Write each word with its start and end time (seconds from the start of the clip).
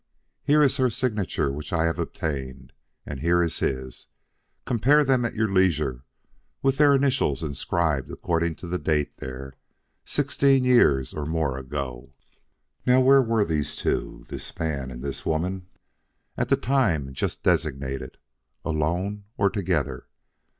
Here 0.41 0.63
is 0.63 0.77
her 0.77 0.89
signature 0.89 1.51
which 1.53 1.71
I 1.71 1.83
have 1.85 1.99
obtained; 1.99 2.73
and 3.05 3.19
here 3.19 3.43
is 3.43 3.59
his. 3.59 4.07
Compare 4.65 5.05
them 5.05 5.25
at 5.25 5.35
your 5.35 5.47
leisure 5.53 6.05
with 6.63 6.79
their 6.79 6.95
initials 6.95 7.43
inscribed 7.43 8.09
according 8.09 8.55
to 8.55 8.67
the 8.67 8.79
date 8.79 9.17
there, 9.17 9.53
sixteen 10.03 10.63
years 10.63 11.13
or 11.13 11.27
more 11.27 11.55
ago. 11.59 12.13
Now 12.83 12.99
where 12.99 13.21
were 13.21 13.45
these 13.45 13.75
two 13.75 14.25
this 14.27 14.57
man 14.59 14.89
and 14.89 15.03
this 15.03 15.23
woman 15.23 15.67
at 16.35 16.47
the 16.49 16.57
time 16.57 17.13
just 17.13 17.43
designated? 17.43 18.17
Alone, 18.65 19.25
or 19.37 19.51
together? 19.51 20.07